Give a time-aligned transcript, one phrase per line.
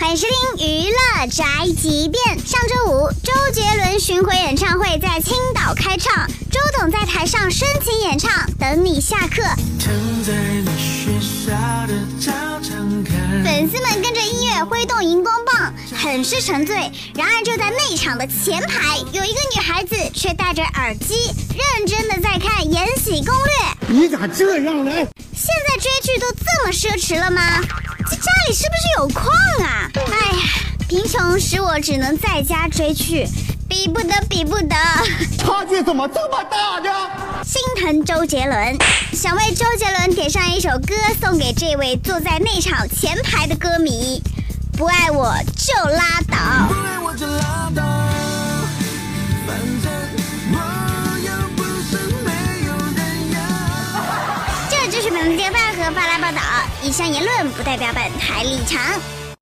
[0.00, 1.44] 欢迎收听娱乐宅
[1.76, 2.38] 急便。
[2.46, 8.30] 上周五，周杰伦巡回演唱会在青岛开唱，周董在台上深情演唱
[8.60, 9.42] 《等你下课》，
[13.42, 16.76] 粉丝们跟着音乐挥动荧光棒，很是沉醉。
[17.14, 23.98] 然而就在内场的前排，有一个女孩子却戴着耳机，认真的在看《延禧攻略》。
[24.00, 24.92] 你咋这样呢？
[25.34, 27.42] 现在追剧都这么奢侈了吗？
[28.28, 29.26] 这家里是不是有矿
[29.64, 29.90] 啊？
[29.94, 30.02] 哎
[30.36, 30.42] 呀，
[30.86, 33.26] 贫穷使我只能在家追剧，
[33.66, 34.76] 比不得，比不得。
[35.38, 36.90] 差距怎么这么大呢？
[37.42, 38.76] 心疼周杰伦，
[39.14, 44.22] 想为周杰伦点上一首歌，送给这位坐在内场前排的歌迷。
[44.76, 46.36] 不爱我就拉倒。
[54.70, 55.57] 这就是本节目和发来报道，
[56.82, 59.27] 以上言论不代表本台立场。